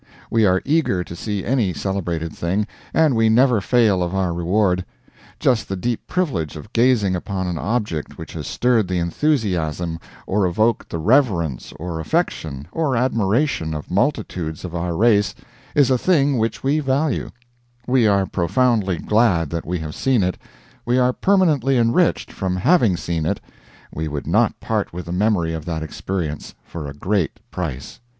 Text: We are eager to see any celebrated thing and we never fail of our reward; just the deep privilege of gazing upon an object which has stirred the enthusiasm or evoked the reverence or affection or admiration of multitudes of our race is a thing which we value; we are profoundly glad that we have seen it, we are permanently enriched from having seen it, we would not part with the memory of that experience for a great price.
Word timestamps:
We 0.31 0.47
are 0.47 0.63
eager 0.65 1.03
to 1.03 1.15
see 1.15 1.45
any 1.45 1.75
celebrated 1.75 2.33
thing 2.33 2.65
and 2.91 3.15
we 3.15 3.29
never 3.29 3.61
fail 3.61 4.01
of 4.01 4.15
our 4.15 4.33
reward; 4.33 4.83
just 5.39 5.69
the 5.69 5.75
deep 5.75 6.07
privilege 6.07 6.55
of 6.55 6.73
gazing 6.73 7.15
upon 7.15 7.45
an 7.45 7.59
object 7.59 8.17
which 8.17 8.33
has 8.33 8.47
stirred 8.47 8.87
the 8.87 8.97
enthusiasm 8.97 9.99
or 10.25 10.47
evoked 10.47 10.89
the 10.89 10.97
reverence 10.97 11.71
or 11.77 11.99
affection 11.99 12.67
or 12.71 12.97
admiration 12.97 13.75
of 13.75 13.91
multitudes 13.91 14.65
of 14.65 14.73
our 14.73 14.97
race 14.97 15.35
is 15.75 15.91
a 15.91 15.99
thing 15.99 16.39
which 16.39 16.63
we 16.63 16.79
value; 16.79 17.29
we 17.85 18.07
are 18.07 18.25
profoundly 18.25 18.97
glad 18.97 19.51
that 19.51 19.67
we 19.67 19.77
have 19.77 19.93
seen 19.93 20.23
it, 20.23 20.35
we 20.83 20.97
are 20.97 21.13
permanently 21.13 21.77
enriched 21.77 22.31
from 22.31 22.55
having 22.55 22.97
seen 22.97 23.23
it, 23.23 23.39
we 23.93 24.07
would 24.07 24.25
not 24.25 24.59
part 24.59 24.91
with 24.91 25.05
the 25.05 25.11
memory 25.11 25.53
of 25.53 25.63
that 25.65 25.83
experience 25.83 26.55
for 26.65 26.87
a 26.89 26.93
great 26.95 27.39
price. 27.51 27.99